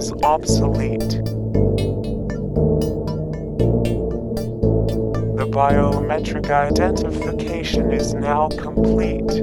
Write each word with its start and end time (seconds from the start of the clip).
is 0.00 0.12
obsolete. 0.22 1.20
The 5.36 5.46
biometric 5.52 6.48
identification 6.48 7.92
is 7.92 8.14
now 8.14 8.48
complete. 8.48 9.34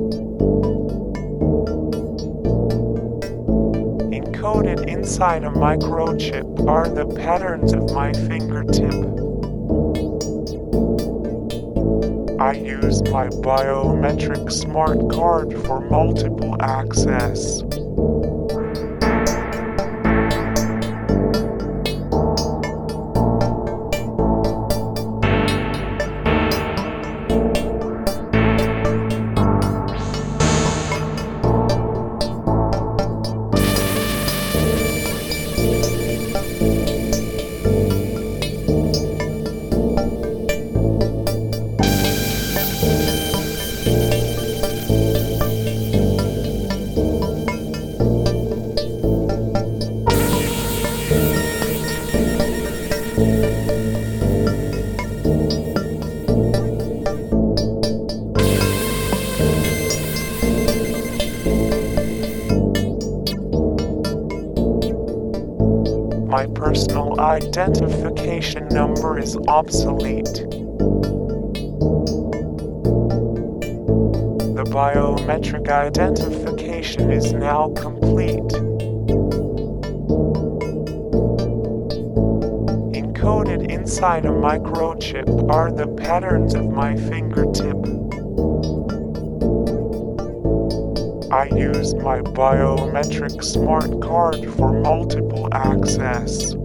Encoded 4.18 4.88
inside 4.88 5.44
a 5.44 5.50
microchip 5.50 6.68
are 6.68 6.90
the 6.90 7.06
patterns 7.06 7.74
of 7.74 7.92
my 7.92 8.12
fingertip. 8.14 8.96
I 12.42 12.54
use 12.54 13.04
my 13.12 13.28
biometric 13.28 14.52
smart 14.52 15.08
card 15.12 15.54
for 15.68 15.82
multiple 15.82 16.60
access. 16.60 17.62
Identification 67.38 68.68
number 68.70 69.20
is 69.20 69.38
obsolete. 69.48 70.44
The 74.56 74.66
biometric 74.66 75.70
identification 75.70 77.12
is 77.12 77.34
now 77.34 77.70
complete. 77.76 78.52
Encoded 83.00 83.70
inside 83.70 84.26
a 84.26 84.30
microchip 84.30 85.52
are 85.52 85.72
the 85.72 85.88
patterns 85.90 86.56
of 86.56 86.66
my 86.66 86.96
fingertip. 86.96 87.78
I 91.32 91.46
use 91.56 91.94
my 91.94 92.22
biometric 92.22 93.44
smart 93.44 94.02
card 94.02 94.44
for 94.56 94.74
multiple 94.82 95.48
access. 95.52 96.56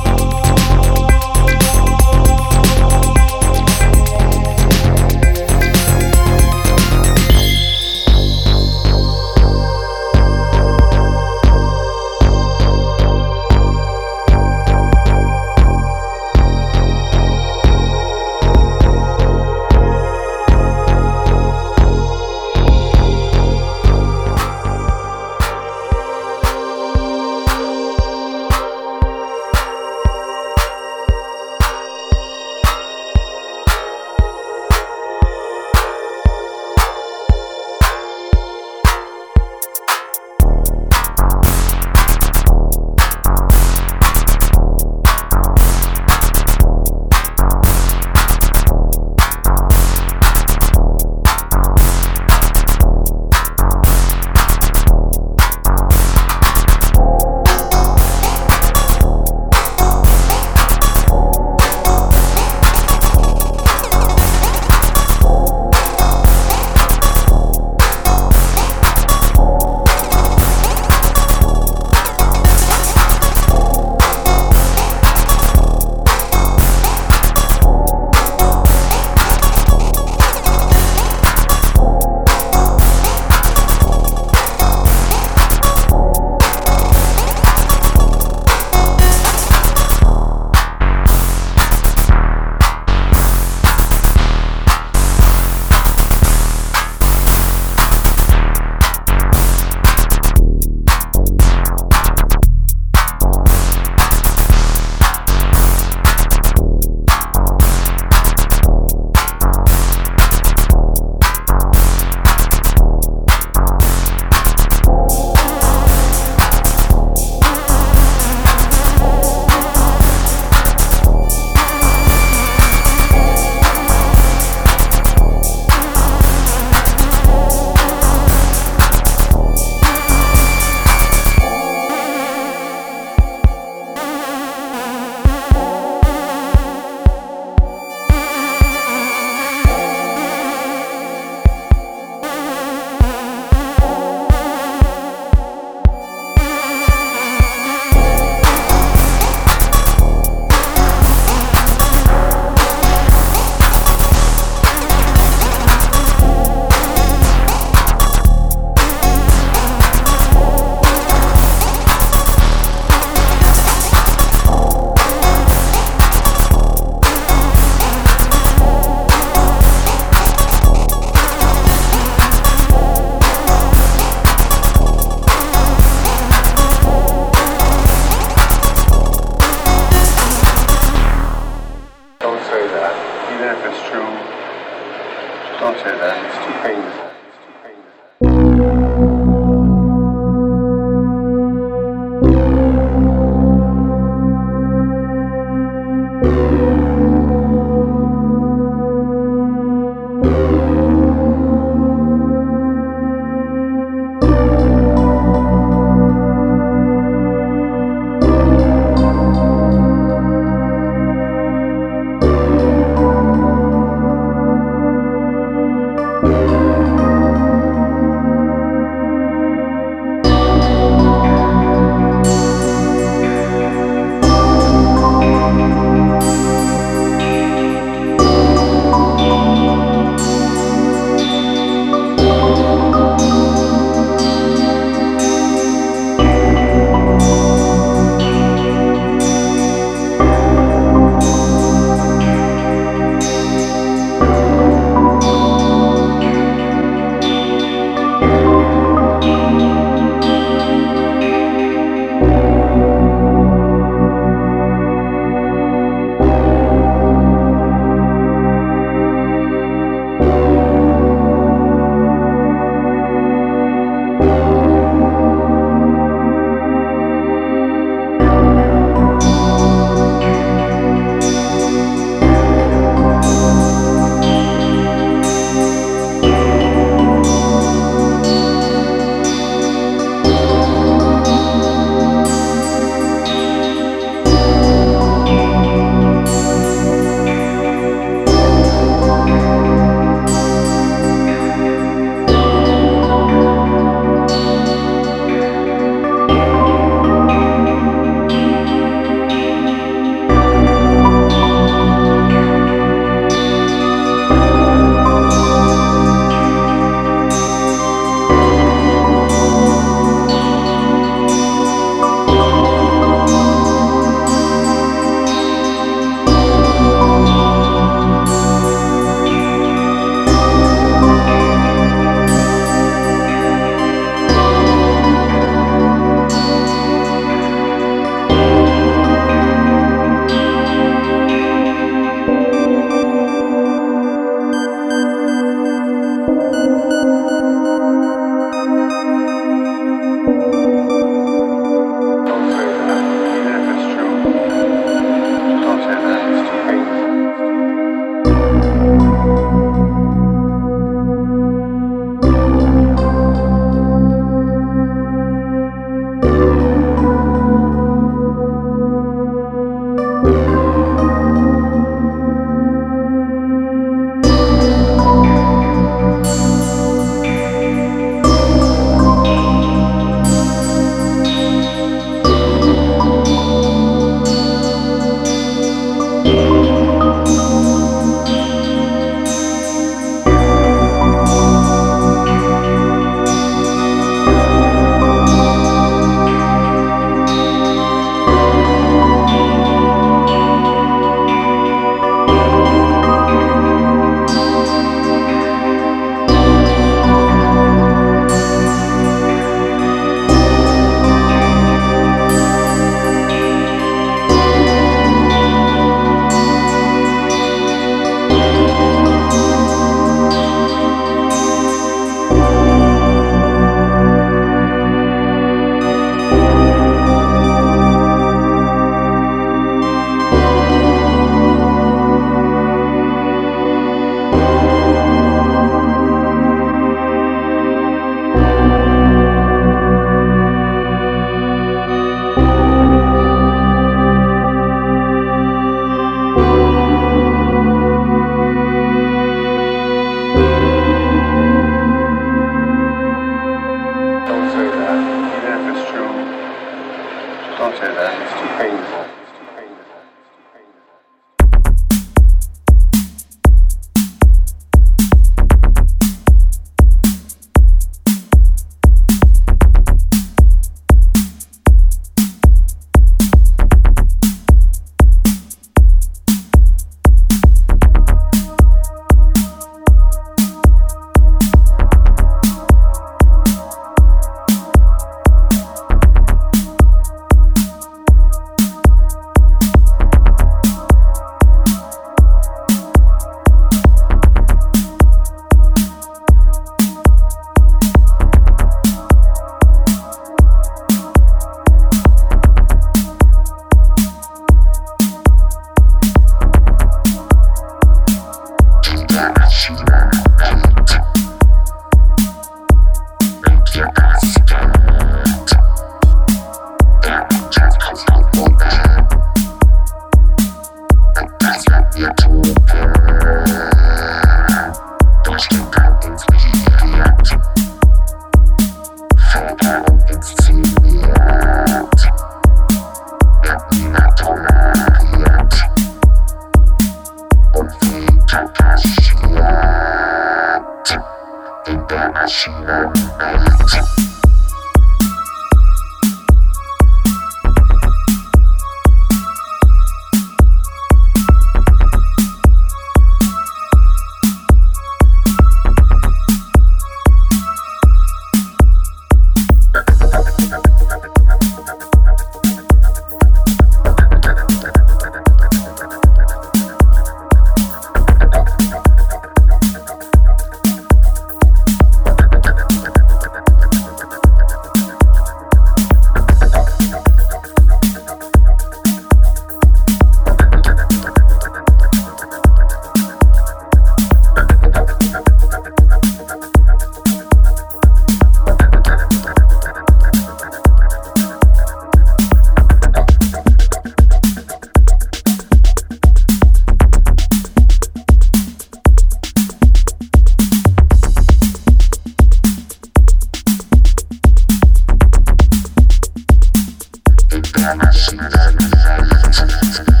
I 597.53 597.91
see 597.91 598.15
that. 598.17 600.00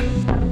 man. 0.00 0.49